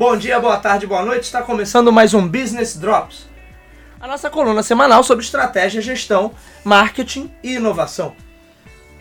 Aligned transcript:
Bom 0.00 0.16
dia, 0.16 0.40
boa 0.40 0.56
tarde, 0.56 0.86
boa 0.86 1.02
noite. 1.02 1.24
Está 1.24 1.42
começando 1.42 1.92
mais 1.92 2.14
um 2.14 2.26
Business 2.26 2.74
Drops. 2.74 3.26
A 4.00 4.08
nossa 4.08 4.30
coluna 4.30 4.62
semanal 4.62 5.02
sobre 5.02 5.22
estratégia, 5.22 5.82
gestão, 5.82 6.32
marketing 6.64 7.30
e 7.42 7.56
inovação. 7.56 8.16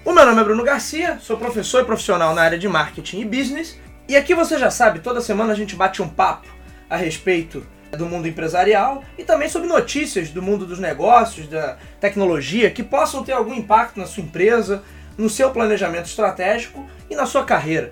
O 0.03 0.11
meu 0.11 0.25
nome 0.25 0.41
é 0.41 0.43
Bruno 0.43 0.61
Garcia, 0.61 1.17
sou 1.21 1.37
professor 1.37 1.83
e 1.83 1.85
profissional 1.85 2.35
na 2.35 2.41
área 2.41 2.59
de 2.59 2.67
marketing 2.67 3.21
e 3.21 3.25
business. 3.25 3.79
E 4.09 4.17
aqui 4.17 4.35
você 4.35 4.59
já 4.59 4.69
sabe, 4.69 4.99
toda 4.99 5.21
semana 5.21 5.53
a 5.53 5.55
gente 5.55 5.73
bate 5.73 6.01
um 6.01 6.09
papo 6.09 6.49
a 6.89 6.97
respeito 6.97 7.65
do 7.97 8.05
mundo 8.05 8.27
empresarial 8.27 9.01
e 9.17 9.23
também 9.23 9.47
sobre 9.47 9.69
notícias 9.69 10.31
do 10.31 10.41
mundo 10.41 10.65
dos 10.65 10.79
negócios, 10.79 11.47
da 11.47 11.77
tecnologia 12.01 12.71
que 12.71 12.83
possam 12.83 13.23
ter 13.23 13.31
algum 13.31 13.53
impacto 13.53 13.97
na 13.97 14.05
sua 14.05 14.21
empresa, 14.21 14.83
no 15.17 15.29
seu 15.29 15.49
planejamento 15.51 16.07
estratégico 16.07 16.85
e 17.09 17.15
na 17.15 17.25
sua 17.25 17.45
carreira. 17.45 17.89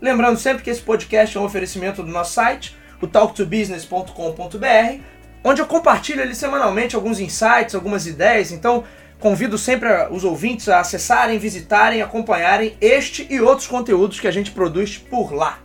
Lembrando 0.00 0.38
sempre 0.38 0.62
que 0.62 0.70
esse 0.70 0.80
podcast 0.80 1.36
é 1.36 1.40
um 1.40 1.44
oferecimento 1.44 2.02
do 2.02 2.10
nosso 2.10 2.34
site, 2.34 2.76
o 3.00 3.06
talktobusiness.com.br, 3.06 5.00
onde 5.42 5.60
eu 5.60 5.66
compartilho 5.66 6.22
ali 6.22 6.34
semanalmente 6.34 6.94
alguns 6.94 7.18
insights, 7.18 7.74
algumas 7.74 8.06
ideias. 8.06 8.52
Então, 8.52 8.84
convido 9.18 9.56
sempre 9.56 9.88
os 10.10 10.24
ouvintes 10.24 10.68
a 10.68 10.80
acessarem, 10.80 11.38
visitarem, 11.38 12.02
acompanharem 12.02 12.76
este 12.80 13.26
e 13.30 13.40
outros 13.40 13.66
conteúdos 13.66 14.20
que 14.20 14.28
a 14.28 14.32
gente 14.32 14.50
produz 14.50 14.98
por 14.98 15.32
lá. 15.32 15.60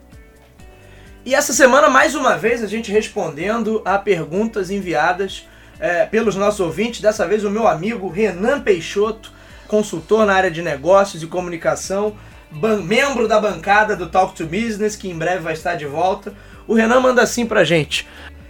E 1.25 1.35
essa 1.35 1.53
semana, 1.53 1.89
mais 1.89 2.15
uma 2.15 2.37
vez, 2.37 2.63
a 2.63 2.67
gente 2.67 2.91
respondendo 2.91 3.81
a 3.85 3.99
perguntas 3.99 4.71
enviadas 4.71 5.47
é, 5.79 6.05
pelos 6.05 6.35
nossos 6.35 6.59
ouvintes. 6.59 7.01
Dessa 7.01 7.27
vez, 7.27 7.43
o 7.43 7.49
meu 7.49 7.67
amigo 7.67 8.07
Renan 8.07 8.61
Peixoto, 8.61 9.31
consultor 9.67 10.25
na 10.25 10.33
área 10.33 10.49
de 10.49 10.61
negócios 10.61 11.21
e 11.21 11.27
comunicação 11.27 12.15
membro 12.51 13.27
da 13.27 13.39
bancada 13.39 13.95
do 13.95 14.09
Talk 14.09 14.35
to 14.35 14.45
Business, 14.45 14.95
que 14.95 15.09
em 15.09 15.17
breve 15.17 15.39
vai 15.39 15.53
estar 15.53 15.75
de 15.75 15.85
volta. 15.85 16.33
O 16.67 16.73
Renan 16.73 16.99
manda 16.99 17.21
assim 17.21 17.45
pra 17.45 17.63
gente: 17.63 18.07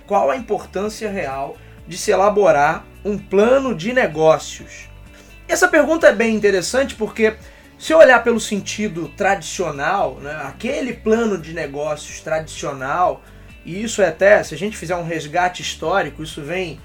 qual 0.08 0.30
a 0.30 0.36
importância 0.36 1.10
real 1.10 1.56
de 1.88 1.98
se 1.98 2.12
elaborar 2.12 2.86
um 3.04 3.18
plano 3.18 3.76
de 3.76 3.94
negócios? 3.94 4.90
Essa 5.48 5.68
pergunta 5.68 6.08
é 6.08 6.16
bem 6.16 6.36
interessante 6.36 6.96
porque 6.96 7.36
se 7.78 7.94
olhar 7.94 8.24
pelo 8.24 8.40
sentido 8.40 9.10
tradicional, 9.18 10.16
né, 10.22 10.40
aquele 10.46 10.94
plano 10.94 11.38
de 11.38 11.52
negócios 11.52 12.22
tradicional, 12.22 13.24
e 13.66 13.84
isso 13.84 14.02
é 14.02 14.08
até, 14.08 14.44
se 14.44 14.54
a 14.54 14.58
gente 14.58 14.78
fizer 14.78 14.96
um 14.96 15.04
resgate 15.04 15.62
histórico, 15.62 16.24
isso 16.24 16.42
vem, 16.42 16.80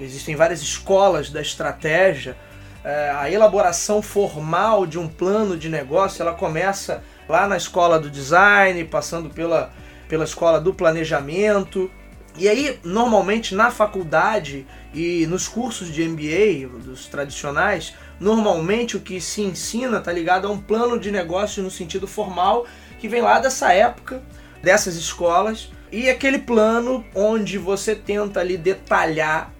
existem 0.00 0.34
várias 0.34 0.60
escolas 0.60 1.30
da 1.30 1.40
estratégia, 1.40 2.36
a 2.84 3.30
elaboração 3.30 4.00
formal 4.00 4.86
de 4.86 4.98
um 4.98 5.06
plano 5.06 5.56
de 5.56 5.68
negócio, 5.68 6.22
ela 6.22 6.32
começa 6.32 7.02
lá 7.28 7.46
na 7.46 7.56
escola 7.56 7.98
do 7.98 8.10
design, 8.10 8.82
passando 8.84 9.30
pela, 9.30 9.72
pela 10.08 10.24
escola 10.24 10.60
do 10.60 10.72
planejamento. 10.72 11.90
E 12.38 12.48
aí, 12.48 12.78
normalmente 12.82 13.54
na 13.54 13.70
faculdade 13.70 14.66
e 14.94 15.26
nos 15.26 15.46
cursos 15.46 15.92
de 15.92 16.08
MBA, 16.08 16.78
dos 16.78 17.06
tradicionais, 17.06 17.94
normalmente 18.18 18.96
o 18.96 19.00
que 19.00 19.20
se 19.20 19.42
ensina 19.42 19.98
está 19.98 20.12
ligado 20.12 20.46
a 20.46 20.50
um 20.50 20.58
plano 20.58 20.98
de 20.98 21.10
negócio 21.10 21.62
no 21.62 21.70
sentido 21.70 22.06
formal 22.06 22.66
que 22.98 23.08
vem 23.08 23.20
lá 23.20 23.40
dessa 23.40 23.72
época, 23.72 24.22
dessas 24.62 24.96
escolas, 24.96 25.70
e 25.90 26.08
aquele 26.08 26.38
plano 26.38 27.04
onde 27.14 27.58
você 27.58 27.94
tenta 27.94 28.40
ali 28.40 28.56
detalhar 28.56 29.52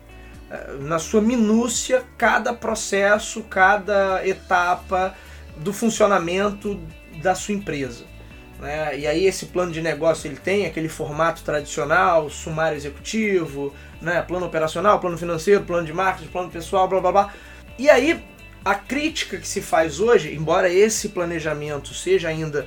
na 0.80 0.98
sua 0.98 1.20
minúcia 1.20 2.04
cada 2.18 2.52
processo, 2.52 3.42
cada 3.42 4.26
etapa 4.26 5.14
do 5.56 5.72
funcionamento 5.72 6.80
da 7.22 7.34
sua 7.34 7.54
empresa. 7.54 8.04
Né? 8.58 8.98
E 8.98 9.06
aí 9.06 9.26
esse 9.26 9.46
plano 9.46 9.72
de 9.72 9.80
negócio 9.80 10.28
ele 10.28 10.36
tem 10.36 10.66
aquele 10.66 10.88
formato 10.88 11.42
tradicional, 11.42 12.28
sumário 12.28 12.76
executivo, 12.76 13.74
né? 14.02 14.20
plano 14.22 14.46
operacional, 14.46 15.00
plano 15.00 15.16
financeiro, 15.16 15.64
plano 15.64 15.86
de 15.86 15.92
marketing, 15.92 16.30
plano 16.30 16.50
pessoal, 16.50 16.88
blá 16.88 17.00
blá 17.00 17.12
blá. 17.12 17.34
E 17.78 17.88
aí 17.88 18.22
a 18.64 18.74
crítica 18.74 19.38
que 19.38 19.48
se 19.48 19.62
faz 19.62 20.00
hoje, 20.00 20.34
embora 20.34 20.70
esse 20.70 21.10
planejamento 21.10 21.94
seja 21.94 22.28
ainda 22.28 22.66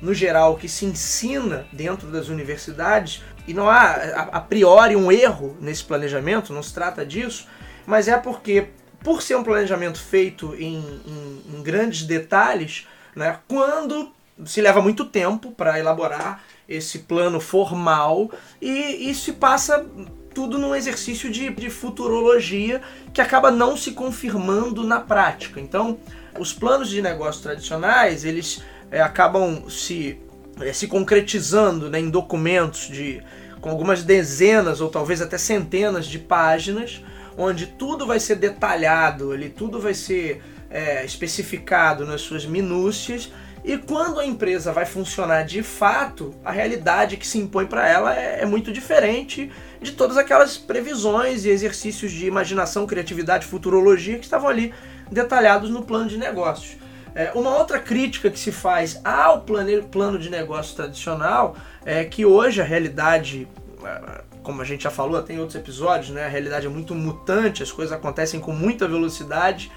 no 0.00 0.14
geral 0.14 0.56
que 0.56 0.68
se 0.68 0.84
ensina 0.84 1.66
dentro 1.72 2.08
das 2.08 2.28
universidades, 2.28 3.22
e 3.46 3.54
não 3.54 3.68
há 3.68 3.92
a, 4.32 4.40
priori 4.40 4.96
um 4.96 5.10
erro 5.10 5.56
nesse 5.60 5.84
planejamento, 5.84 6.52
não 6.52 6.62
se 6.62 6.72
trata 6.72 7.04
disso, 7.04 7.46
mas 7.86 8.08
é 8.08 8.16
porque, 8.16 8.68
por 9.02 9.22
ser 9.22 9.36
um 9.36 9.44
planejamento 9.44 9.98
feito 10.00 10.54
em, 10.54 10.78
em, 11.06 11.42
em 11.54 11.62
grandes 11.62 12.04
detalhes, 12.04 12.86
né, 13.14 13.38
quando 13.48 14.12
se 14.44 14.60
leva 14.60 14.80
muito 14.80 15.04
tempo 15.04 15.52
para 15.52 15.78
elaborar 15.78 16.42
esse 16.68 17.00
plano 17.00 17.40
formal 17.40 18.30
e, 18.60 19.10
e 19.10 19.14
se 19.14 19.32
passa 19.32 19.84
tudo 20.32 20.58
num 20.58 20.74
exercício 20.74 21.30
de, 21.30 21.50
de 21.50 21.68
futurologia 21.68 22.80
que 23.12 23.20
acaba 23.20 23.50
não 23.50 23.76
se 23.76 23.92
confirmando 23.92 24.84
na 24.84 25.00
prática. 25.00 25.60
Então, 25.60 25.98
os 26.38 26.52
planos 26.52 26.88
de 26.88 27.02
negócio 27.02 27.42
tradicionais, 27.42 28.24
eles 28.24 28.62
é, 28.90 29.00
acabam 29.00 29.68
se, 29.68 30.18
é, 30.60 30.72
se 30.72 30.86
concretizando 30.86 31.88
né, 31.88 32.00
em 32.00 32.10
documentos 32.10 32.88
de 32.88 33.22
com 33.60 33.68
algumas 33.68 34.02
dezenas 34.02 34.80
ou 34.80 34.88
talvez 34.88 35.20
até 35.20 35.36
centenas 35.36 36.06
de 36.06 36.18
páginas, 36.18 37.02
onde 37.36 37.66
tudo 37.66 38.06
vai 38.06 38.18
ser 38.18 38.36
detalhado, 38.36 39.32
ali 39.32 39.50
tudo 39.50 39.78
vai 39.78 39.94
ser 39.94 40.42
é, 40.70 41.04
especificado 41.04 42.06
nas 42.06 42.22
suas 42.22 42.46
minúcias. 42.46 43.30
E 43.62 43.76
quando 43.76 44.18
a 44.18 44.24
empresa 44.24 44.72
vai 44.72 44.86
funcionar 44.86 45.42
de 45.42 45.62
fato, 45.62 46.34
a 46.42 46.50
realidade 46.50 47.18
que 47.18 47.26
se 47.26 47.38
impõe 47.38 47.66
para 47.66 47.86
ela 47.86 48.18
é, 48.18 48.40
é, 48.40 48.46
muito 48.46 48.72
diferente 48.72 49.50
de 49.82 49.92
todas 49.92 50.16
aquelas 50.16 50.56
previsões 50.56 51.44
e 51.44 51.50
exercícios 51.50 52.10
de 52.10 52.26
imaginação, 52.26 52.86
criatividade, 52.86 53.46
futurologia 53.46 54.18
que 54.18 54.24
estavam 54.24 54.48
ali 54.48 54.72
detalhados 55.10 55.68
no 55.68 55.82
plano 55.82 56.08
de 56.08 56.16
negócios. 56.16 56.78
É, 57.14 57.32
uma 57.34 57.56
outra 57.56 57.78
crítica 57.78 58.30
que 58.30 58.38
se 58.38 58.52
faz 58.52 59.00
ao 59.04 59.42
plane, 59.42 59.82
plano 59.82 60.18
de 60.18 60.30
negócio 60.30 60.76
tradicional 60.76 61.56
é 61.84 62.04
que 62.04 62.24
hoje 62.24 62.60
a 62.60 62.64
realidade, 62.64 63.48
é, 63.84 64.22
como 64.42 64.62
a 64.62 64.64
gente 64.64 64.84
já 64.84 64.90
falou, 64.90 65.20
tem 65.22 65.38
outros 65.38 65.56
episódios, 65.56 66.10
né? 66.10 66.24
A 66.24 66.28
realidade 66.28 66.66
é 66.66 66.70
muito 66.70 66.94
mutante, 66.94 67.62
as 67.62 67.72
coisas 67.72 67.92
acontecem 67.92 68.38
com 68.38 68.52
muita 68.52 68.86
velocidade. 68.86 69.70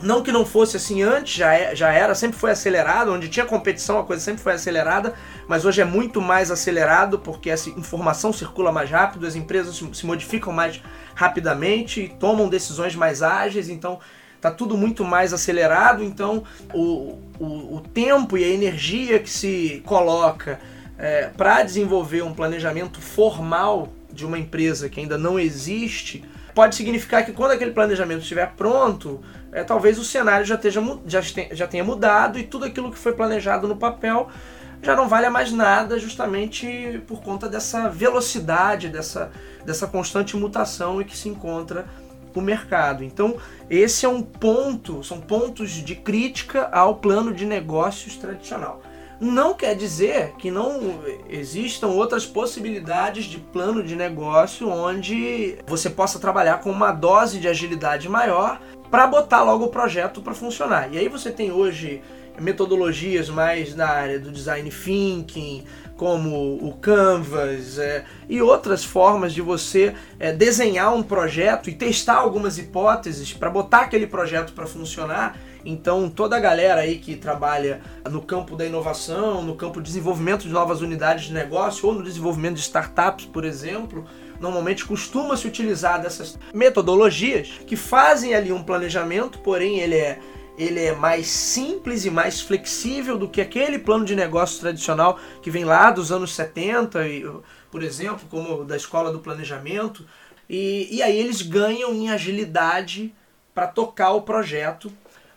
Não 0.00 0.22
que 0.22 0.30
não 0.30 0.46
fosse 0.46 0.76
assim 0.76 1.02
antes, 1.02 1.34
já, 1.34 1.52
é, 1.52 1.74
já 1.74 1.92
era, 1.92 2.14
sempre 2.14 2.38
foi 2.38 2.52
acelerado, 2.52 3.12
onde 3.12 3.28
tinha 3.28 3.44
competição 3.44 3.98
a 3.98 4.04
coisa 4.04 4.22
sempre 4.22 4.40
foi 4.40 4.52
acelerada, 4.52 5.14
mas 5.48 5.64
hoje 5.64 5.80
é 5.80 5.84
muito 5.84 6.20
mais 6.20 6.52
acelerado 6.52 7.18
porque 7.18 7.50
essa 7.50 7.68
informação 7.70 8.32
circula 8.32 8.70
mais 8.70 8.88
rápido, 8.88 9.26
as 9.26 9.34
empresas 9.34 9.82
se 9.92 10.06
modificam 10.06 10.52
mais 10.52 10.80
rapidamente, 11.16 12.14
tomam 12.20 12.48
decisões 12.48 12.94
mais 12.94 13.22
ágeis, 13.22 13.68
então 13.68 13.98
tá 14.40 14.50
tudo 14.50 14.76
muito 14.76 15.04
mais 15.04 15.32
acelerado, 15.32 16.02
então 16.02 16.44
o, 16.72 17.18
o, 17.38 17.76
o 17.76 17.82
tempo 17.92 18.36
e 18.38 18.44
a 18.44 18.48
energia 18.48 19.18
que 19.18 19.30
se 19.30 19.82
coloca 19.84 20.60
é, 20.98 21.30
para 21.36 21.62
desenvolver 21.62 22.22
um 22.22 22.34
planejamento 22.34 23.00
formal 23.00 23.88
de 24.10 24.26
uma 24.26 24.38
empresa 24.38 24.88
que 24.88 25.00
ainda 25.00 25.16
não 25.16 25.38
existe, 25.38 26.24
pode 26.54 26.74
significar 26.74 27.24
que 27.24 27.32
quando 27.32 27.52
aquele 27.52 27.70
planejamento 27.70 28.22
estiver 28.22 28.52
pronto, 28.56 29.20
é, 29.52 29.62
talvez 29.62 29.98
o 29.98 30.04
cenário 30.04 30.44
já, 30.44 30.56
esteja, 30.56 30.82
já, 31.06 31.20
já 31.52 31.66
tenha 31.66 31.84
mudado 31.84 32.38
e 32.38 32.42
tudo 32.42 32.64
aquilo 32.64 32.90
que 32.90 32.98
foi 32.98 33.12
planejado 33.12 33.68
no 33.68 33.76
papel 33.76 34.28
já 34.82 34.94
não 34.94 35.08
vale 35.08 35.28
mais 35.28 35.52
nada 35.52 35.98
justamente 35.98 37.02
por 37.06 37.20
conta 37.20 37.48
dessa 37.48 37.88
velocidade, 37.88 38.88
dessa, 38.88 39.30
dessa 39.64 39.86
constante 39.86 40.36
mutação 40.36 41.00
em 41.00 41.04
que 41.04 41.16
se 41.16 41.28
encontra 41.28 41.86
o 42.38 42.42
mercado. 42.42 43.04
Então, 43.04 43.36
esse 43.68 44.06
é 44.06 44.08
um 44.08 44.22
ponto, 44.22 45.02
são 45.04 45.20
pontos 45.20 45.70
de 45.70 45.94
crítica 45.94 46.68
ao 46.72 46.96
plano 46.96 47.32
de 47.32 47.44
negócios 47.44 48.16
tradicional. 48.16 48.80
Não 49.20 49.52
quer 49.52 49.74
dizer 49.74 50.34
que 50.38 50.48
não 50.48 51.00
existam 51.28 51.88
outras 51.88 52.24
possibilidades 52.24 53.24
de 53.24 53.38
plano 53.38 53.82
de 53.82 53.96
negócio 53.96 54.68
onde 54.68 55.58
você 55.66 55.90
possa 55.90 56.20
trabalhar 56.20 56.60
com 56.60 56.70
uma 56.70 56.92
dose 56.92 57.40
de 57.40 57.48
agilidade 57.48 58.08
maior 58.08 58.60
para 58.88 59.08
botar 59.08 59.42
logo 59.42 59.64
o 59.64 59.70
projeto 59.70 60.22
para 60.22 60.34
funcionar. 60.34 60.92
E 60.92 60.98
aí 60.98 61.08
você 61.08 61.32
tem 61.32 61.50
hoje 61.50 62.00
metodologias 62.40 63.28
mais 63.28 63.74
na 63.74 63.88
área 63.88 64.20
do 64.20 64.30
design 64.30 64.70
thinking, 64.70 65.64
como 65.98 66.54
o 66.64 66.74
Canvas 66.80 67.76
é, 67.76 68.04
e 68.28 68.40
outras 68.40 68.84
formas 68.84 69.34
de 69.34 69.42
você 69.42 69.94
é, 70.18 70.32
desenhar 70.32 70.94
um 70.94 71.02
projeto 71.02 71.68
e 71.68 71.74
testar 71.74 72.14
algumas 72.14 72.56
hipóteses 72.56 73.32
para 73.32 73.50
botar 73.50 73.80
aquele 73.80 74.06
projeto 74.06 74.52
para 74.52 74.64
funcionar. 74.64 75.36
Então, 75.64 76.08
toda 76.08 76.36
a 76.36 76.40
galera 76.40 76.82
aí 76.82 76.98
que 76.98 77.16
trabalha 77.16 77.80
no 78.08 78.22
campo 78.22 78.54
da 78.54 78.64
inovação, 78.64 79.42
no 79.42 79.56
campo 79.56 79.80
do 79.80 79.82
desenvolvimento 79.82 80.42
de 80.42 80.50
novas 80.50 80.80
unidades 80.80 81.24
de 81.24 81.34
negócio 81.34 81.88
ou 81.88 81.92
no 81.92 82.04
desenvolvimento 82.04 82.54
de 82.54 82.60
startups, 82.60 83.26
por 83.26 83.44
exemplo, 83.44 84.06
normalmente 84.40 84.84
costuma 84.84 85.36
se 85.36 85.48
utilizar 85.48 86.00
dessas 86.00 86.38
metodologias 86.54 87.60
que 87.66 87.74
fazem 87.74 88.36
ali 88.36 88.52
um 88.52 88.62
planejamento, 88.62 89.40
porém 89.40 89.80
ele 89.80 89.96
é 89.96 90.20
ele 90.58 90.82
é 90.84 90.94
mais 90.94 91.28
simples 91.28 92.04
e 92.04 92.10
mais 92.10 92.40
flexível 92.40 93.16
do 93.16 93.28
que 93.28 93.40
aquele 93.40 93.78
plano 93.78 94.04
de 94.04 94.16
negócio 94.16 94.60
tradicional 94.60 95.18
que 95.40 95.50
vem 95.50 95.64
lá 95.64 95.90
dos 95.92 96.10
anos 96.10 96.34
70, 96.34 96.98
por 97.70 97.82
exemplo, 97.82 98.26
como 98.28 98.64
da 98.64 98.76
escola 98.76 99.12
do 99.12 99.20
planejamento. 99.20 100.04
E, 100.50 100.88
e 100.90 101.02
aí 101.02 101.16
eles 101.16 101.42
ganham 101.42 101.94
em 101.94 102.10
agilidade 102.10 103.14
para 103.54 103.68
tocar 103.68 104.10
o 104.12 104.22
projeto. 104.22 104.92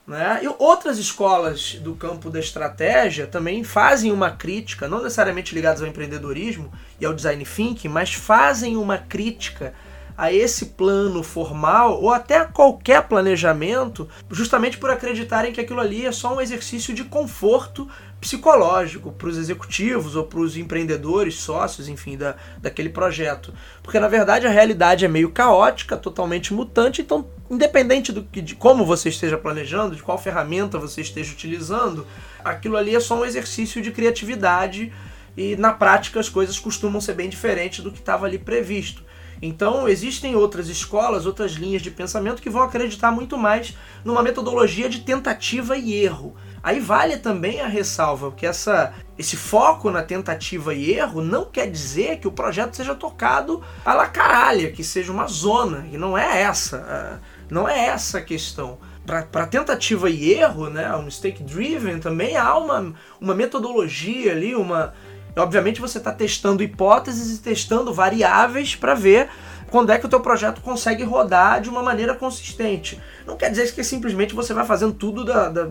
Né? 0.07 0.41
E 0.43 0.47
outras 0.57 0.97
escolas 0.97 1.75
do 1.75 1.93
campo 1.93 2.31
da 2.31 2.39
estratégia 2.39 3.27
também 3.27 3.63
fazem 3.63 4.11
uma 4.11 4.31
crítica, 4.31 4.87
não 4.87 5.03
necessariamente 5.03 5.53
ligadas 5.53 5.81
ao 5.81 5.87
empreendedorismo 5.87 6.73
e 6.99 7.05
ao 7.05 7.13
design 7.13 7.45
thinking, 7.45 7.89
mas 7.89 8.11
fazem 8.11 8.75
uma 8.75 8.97
crítica 8.97 9.73
a 10.17 10.31
esse 10.31 10.67
plano 10.67 11.23
formal 11.23 12.01
ou 12.01 12.11
até 12.11 12.43
qualquer 12.45 13.03
planejamento, 13.03 14.07
justamente 14.29 14.77
por 14.77 14.89
acreditarem 14.89 15.51
que 15.51 15.61
aquilo 15.61 15.79
ali 15.79 16.05
é 16.05 16.11
só 16.11 16.35
um 16.35 16.41
exercício 16.41 16.93
de 16.93 17.03
conforto 17.03 17.87
psicológico 18.19 19.11
para 19.11 19.27
os 19.27 19.37
executivos 19.37 20.15
ou 20.15 20.23
para 20.23 20.39
os 20.39 20.55
empreendedores, 20.55 21.35
sócios, 21.35 21.89
enfim, 21.89 22.15
da, 22.15 22.35
daquele 22.59 22.89
projeto. 22.89 23.51
Porque 23.81 23.99
na 23.99 24.07
verdade 24.07 24.45
a 24.45 24.49
realidade 24.49 25.03
é 25.03 25.07
meio 25.07 25.31
caótica, 25.31 25.97
totalmente 25.97 26.53
mutante, 26.53 27.01
então 27.01 27.27
independente 27.49 28.11
do 28.11 28.23
que, 28.23 28.39
de 28.39 28.55
como 28.55 28.85
você 28.85 29.09
esteja 29.09 29.37
planejando, 29.37 29.95
de 29.95 30.03
qual 30.03 30.17
ferramenta 30.17 30.77
você 30.77 31.01
esteja 31.01 31.33
utilizando, 31.33 32.05
aquilo 32.45 32.77
ali 32.77 32.95
é 32.95 32.99
só 32.99 33.19
um 33.19 33.25
exercício 33.25 33.81
de 33.81 33.91
criatividade 33.91 34.93
e 35.35 35.55
na 35.55 35.73
prática 35.73 36.19
as 36.19 36.29
coisas 36.29 36.59
costumam 36.59 37.01
ser 37.01 37.13
bem 37.13 37.27
diferentes 37.27 37.83
do 37.83 37.91
que 37.91 37.99
estava 37.99 38.27
ali 38.27 38.37
previsto. 38.37 39.03
Então, 39.41 39.87
existem 39.89 40.35
outras 40.35 40.69
escolas, 40.69 41.25
outras 41.25 41.53
linhas 41.53 41.81
de 41.81 41.89
pensamento 41.89 42.41
que 42.41 42.49
vão 42.49 42.61
acreditar 42.61 43.11
muito 43.11 43.37
mais 43.37 43.75
numa 44.05 44.21
metodologia 44.21 44.87
de 44.87 44.99
tentativa 44.99 45.75
e 45.75 45.93
erro. 45.93 46.35
Aí 46.63 46.79
vale 46.79 47.17
também 47.17 47.59
a 47.59 47.67
ressalva 47.67 48.31
que 48.31 48.45
essa, 48.45 48.93
esse 49.17 49.35
foco 49.35 49.89
na 49.89 50.03
tentativa 50.03 50.75
e 50.75 50.93
erro 50.93 51.21
não 51.21 51.45
quer 51.45 51.69
dizer 51.69 52.19
que 52.19 52.27
o 52.27 52.31
projeto 52.31 52.75
seja 52.75 52.93
tocado 52.93 53.63
a 53.83 53.95
la 53.95 54.07
caralha, 54.07 54.71
que 54.71 54.83
seja 54.83 55.11
uma 55.11 55.25
zona, 55.25 55.87
e 55.91 55.97
não 55.97 56.15
é 56.15 56.43
essa, 56.43 57.19
não 57.49 57.67
é 57.67 57.87
essa 57.87 58.19
a 58.19 58.21
questão. 58.21 58.77
Para 59.03 59.47
tentativa 59.47 60.07
e 60.11 60.33
erro, 60.33 60.69
né, 60.69 60.93
o 60.93 61.01
mistake 61.01 61.41
driven 61.41 61.99
também 61.99 62.37
há 62.37 62.55
uma, 62.55 62.93
uma 63.19 63.33
metodologia 63.33 64.31
ali, 64.31 64.53
uma, 64.53 64.93
Obviamente 65.35 65.79
você 65.79 65.97
está 65.97 66.11
testando 66.11 66.63
hipóteses 66.63 67.37
e 67.37 67.41
testando 67.41 67.93
variáveis 67.93 68.75
para 68.75 68.93
ver 68.93 69.29
quando 69.69 69.91
é 69.91 69.97
que 69.97 70.05
o 70.05 70.09
teu 70.09 70.19
projeto 70.19 70.59
consegue 70.61 71.03
rodar 71.03 71.61
de 71.61 71.69
uma 71.69 71.81
maneira 71.81 72.13
consistente. 72.13 72.99
Não 73.25 73.37
quer 73.37 73.49
dizer 73.49 73.73
que 73.73 73.83
simplesmente 73.83 74.35
você 74.35 74.53
vai 74.53 74.65
fazendo 74.65 74.93
tudo 74.93 75.23
da, 75.23 75.47
da 75.47 75.69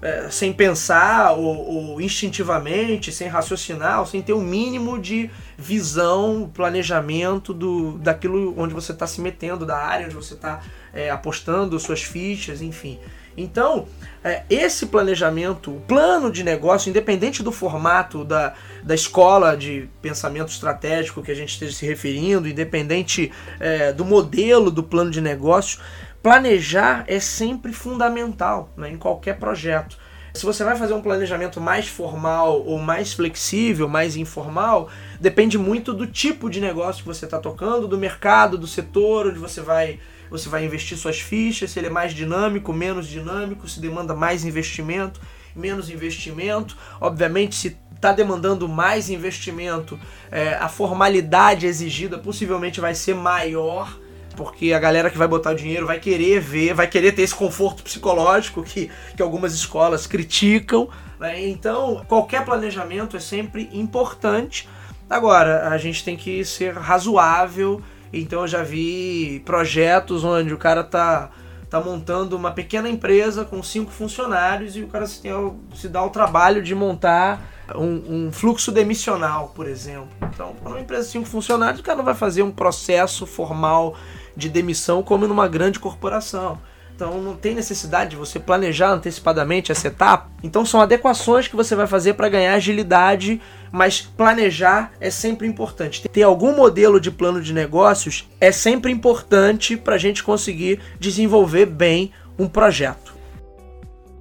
é, 0.00 0.28
sem 0.30 0.52
pensar 0.52 1.32
ou, 1.32 1.92
ou, 1.92 2.00
instintivamente, 2.00 3.10
sem 3.10 3.26
raciocinar, 3.26 4.00
ou 4.00 4.06
sem 4.06 4.22
ter 4.22 4.32
o 4.32 4.38
um 4.38 4.42
mínimo 4.42 4.98
de 4.98 5.30
visão, 5.56 6.48
planejamento 6.54 7.52
do, 7.52 7.98
daquilo 7.98 8.54
onde 8.56 8.74
você 8.74 8.92
está 8.92 9.06
se 9.06 9.20
metendo, 9.20 9.66
da 9.66 9.76
área 9.76 10.06
onde 10.06 10.14
você 10.14 10.34
está 10.34 10.60
é, 10.92 11.10
apostando 11.10 11.78
suas 11.80 12.02
fichas, 12.02 12.62
enfim. 12.62 12.98
Então, 13.38 13.86
é, 14.22 14.42
esse 14.50 14.86
planejamento, 14.86 15.70
o 15.70 15.80
plano 15.80 16.30
de 16.30 16.42
negócio, 16.42 16.90
independente 16.90 17.42
do 17.42 17.52
formato 17.52 18.24
da, 18.24 18.54
da 18.82 18.94
escola 18.94 19.56
de 19.56 19.88
pensamento 20.02 20.48
estratégico 20.48 21.22
que 21.22 21.30
a 21.30 21.34
gente 21.34 21.50
esteja 21.50 21.72
se 21.72 21.86
referindo, 21.86 22.48
independente 22.48 23.32
é, 23.60 23.92
do 23.92 24.04
modelo 24.04 24.70
do 24.70 24.82
plano 24.82 25.10
de 25.10 25.20
negócio, 25.20 25.80
planejar 26.20 27.04
é 27.06 27.20
sempre 27.20 27.72
fundamental 27.72 28.70
né, 28.76 28.90
em 28.90 28.96
qualquer 28.96 29.38
projeto. 29.38 29.96
Se 30.34 30.44
você 30.44 30.62
vai 30.62 30.76
fazer 30.76 30.94
um 30.94 31.00
planejamento 31.00 31.60
mais 31.60 31.88
formal 31.88 32.62
ou 32.64 32.78
mais 32.78 33.12
flexível, 33.12 33.88
mais 33.88 34.16
informal, 34.16 34.88
depende 35.20 35.56
muito 35.56 35.94
do 35.94 36.06
tipo 36.06 36.50
de 36.50 36.60
negócio 36.60 37.02
que 37.02 37.08
você 37.08 37.24
está 37.24 37.38
tocando, 37.38 37.88
do 37.88 37.96
mercado, 37.96 38.58
do 38.58 38.66
setor 38.66 39.28
onde 39.28 39.38
você 39.38 39.60
vai 39.60 39.98
você 40.30 40.48
vai 40.48 40.64
investir 40.64 40.96
suas 40.96 41.20
fichas, 41.20 41.70
se 41.70 41.78
ele 41.78 41.88
é 41.88 41.90
mais 41.90 42.12
dinâmico, 42.12 42.72
menos 42.72 43.06
dinâmico, 43.06 43.68
se 43.68 43.80
demanda 43.80 44.14
mais 44.14 44.44
investimento, 44.44 45.20
menos 45.54 45.90
investimento. 45.90 46.76
Obviamente, 47.00 47.56
se 47.56 47.76
está 47.94 48.12
demandando 48.12 48.68
mais 48.68 49.10
investimento, 49.10 49.98
é, 50.30 50.54
a 50.54 50.68
formalidade 50.68 51.66
exigida 51.66 52.16
possivelmente 52.16 52.80
vai 52.80 52.94
ser 52.94 53.14
maior, 53.14 53.98
porque 54.36 54.72
a 54.72 54.78
galera 54.78 55.10
que 55.10 55.18
vai 55.18 55.26
botar 55.26 55.50
o 55.50 55.56
dinheiro 55.56 55.86
vai 55.86 55.98
querer 55.98 56.40
ver, 56.40 56.74
vai 56.74 56.86
querer 56.86 57.12
ter 57.12 57.22
esse 57.22 57.34
conforto 57.34 57.82
psicológico 57.82 58.62
que, 58.62 58.88
que 59.16 59.20
algumas 59.20 59.52
escolas 59.52 60.06
criticam. 60.06 60.88
Né? 61.18 61.48
Então, 61.48 62.04
qualquer 62.06 62.44
planejamento 62.44 63.16
é 63.16 63.20
sempre 63.20 63.68
importante. 63.72 64.68
Agora, 65.10 65.68
a 65.68 65.78
gente 65.78 66.04
tem 66.04 66.16
que 66.16 66.44
ser 66.44 66.74
razoável 66.74 67.82
então 68.12 68.42
eu 68.42 68.48
já 68.48 68.62
vi 68.62 69.42
projetos 69.44 70.24
onde 70.24 70.52
o 70.52 70.58
cara 70.58 70.82
tá, 70.82 71.30
tá 71.68 71.80
montando 71.80 72.36
uma 72.36 72.50
pequena 72.50 72.88
empresa 72.88 73.44
com 73.44 73.62
cinco 73.62 73.90
funcionários 73.90 74.76
e 74.76 74.82
o 74.82 74.88
cara 74.88 75.06
se, 75.06 75.20
tem, 75.20 75.32
se 75.74 75.88
dá 75.88 76.02
o 76.02 76.10
trabalho 76.10 76.62
de 76.62 76.74
montar 76.74 77.40
um, 77.74 78.26
um, 78.26 78.32
fluxo 78.32 78.72
demissional, 78.72 79.52
por 79.54 79.66
exemplo. 79.66 80.08
Então, 80.32 80.54
para 80.62 80.70
uma 80.70 80.80
empresa 80.80 81.04
de 81.04 81.10
cinco 81.10 81.26
funcionários, 81.26 81.80
o 81.80 81.82
cara 81.82 81.98
não 81.98 82.04
vai 82.04 82.14
fazer 82.14 82.42
um 82.42 82.50
processo 82.50 83.26
formal 83.26 83.94
de 84.36 84.48
demissão 84.48 85.02
como 85.02 85.26
numa 85.26 85.48
grande 85.48 85.78
corporação. 85.78 86.58
Então 86.98 87.22
não 87.22 87.36
tem 87.36 87.54
necessidade 87.54 88.10
de 88.10 88.16
você 88.16 88.40
planejar 88.40 88.90
antecipadamente 88.90 89.70
essa 89.70 89.86
etapa. 89.86 90.28
Então 90.42 90.66
são 90.66 90.80
adequações 90.80 91.46
que 91.46 91.54
você 91.54 91.76
vai 91.76 91.86
fazer 91.86 92.14
para 92.14 92.28
ganhar 92.28 92.54
agilidade, 92.54 93.40
mas 93.70 94.00
planejar 94.00 94.90
é 95.00 95.08
sempre 95.08 95.46
importante. 95.46 96.08
Ter 96.08 96.24
algum 96.24 96.56
modelo 96.56 97.00
de 97.00 97.12
plano 97.12 97.40
de 97.40 97.54
negócios 97.54 98.28
é 98.40 98.50
sempre 98.50 98.90
importante 98.90 99.76
para 99.76 99.94
a 99.94 99.98
gente 99.98 100.24
conseguir 100.24 100.80
desenvolver 100.98 101.66
bem 101.66 102.12
um 102.36 102.48
projeto. 102.48 103.14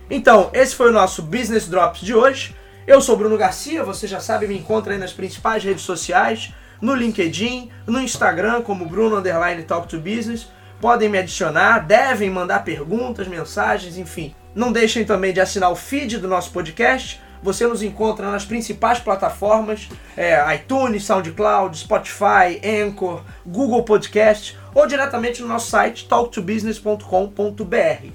Então, 0.07 0.51
esse 0.53 0.75
foi 0.75 0.91
o 0.91 0.93
nosso 0.93 1.24
Business 1.24 1.67
Drops 1.67 2.01
de 2.01 2.13
hoje. 2.13 2.55
Eu 2.86 3.01
sou 3.01 3.17
Bruno 3.17 3.39
Garcia, 3.39 3.84
você 3.84 4.05
já 4.05 4.19
sabe, 4.19 4.46
me 4.46 4.55
encontra 4.55 4.93
aí 4.93 5.00
nas 5.00 5.12
principais 5.12 5.63
redes 5.63 5.81
sociais, 5.81 6.53
no 6.79 6.93
LinkedIn, 6.93 7.72
no 7.88 8.00
Instagram 8.00 8.62
como 8.62 8.86
Bruno 8.86 9.19
Talk 9.67 9.88
to 9.88 9.98
Business 9.98 10.46
podem 10.81 11.10
me 11.10 11.17
adicionar, 11.17 11.79
devem 11.79 12.29
mandar 12.29 12.63
perguntas, 12.63 13.27
mensagens, 13.27 13.98
enfim. 13.98 14.36
Não 14.53 14.72
deixem 14.72 15.05
também 15.05 15.34
de 15.34 15.39
assinar 15.39 15.72
o 15.72 15.75
feed 15.75 16.17
do 16.17 16.27
nosso 16.27 16.51
podcast. 16.51 17.22
Você 17.43 17.67
nos 17.67 17.84
encontra 17.84 18.31
nas 18.31 18.46
principais 18.46 19.00
plataformas: 19.00 19.88
é, 20.15 20.55
iTunes, 20.55 21.05
SoundCloud, 21.05 21.77
Spotify, 21.77 22.60
Anchor, 22.63 23.22
Google 23.46 23.84
Podcast 23.84 24.57
ou 24.74 24.88
diretamente 24.88 25.41
no 25.41 25.48
nosso 25.48 25.69
site 25.69 26.07
talktobusiness.com.br. 26.07 28.07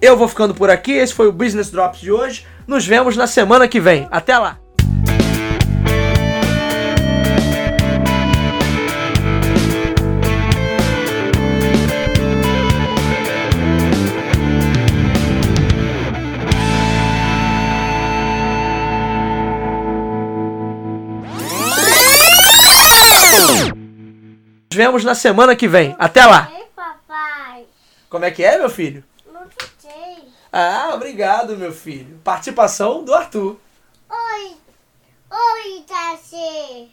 Eu 0.00 0.16
vou 0.16 0.28
ficando 0.28 0.54
por 0.54 0.68
aqui. 0.68 0.92
Esse 0.92 1.14
foi 1.14 1.28
o 1.28 1.32
Business 1.32 1.70
Drops 1.70 2.00
de 2.00 2.10
hoje. 2.10 2.46
Nos 2.66 2.86
vemos 2.86 3.16
na 3.16 3.26
semana 3.26 3.68
que 3.68 3.80
vem. 3.80 4.08
Até 4.10 4.36
lá! 4.36 4.58
Vemos 24.82 25.04
na 25.04 25.14
semana 25.14 25.54
que 25.54 25.68
vem. 25.68 25.94
Até 25.96 26.26
lá. 26.26 26.50
Como 28.10 28.24
é 28.24 28.32
que 28.32 28.42
é, 28.42 28.58
meu 28.58 28.68
filho? 28.68 29.04
Não 29.32 29.42
sei. 29.78 30.24
Ah, 30.52 30.90
obrigado, 30.92 31.56
meu 31.56 31.72
filho. 31.72 32.20
Participação 32.24 33.04
do 33.04 33.14
Arthur. 33.14 33.56
Oi. 34.10 34.56
Oi, 35.30 35.84
Tassi. 35.86 36.90